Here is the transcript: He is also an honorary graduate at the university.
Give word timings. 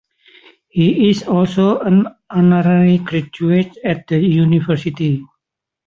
He 0.69 1.11
is 1.11 1.21
also 1.27 1.77
an 1.77 2.07
honorary 2.27 2.97
graduate 2.97 3.77
at 3.85 4.07
the 4.07 4.17
university. 4.17 5.23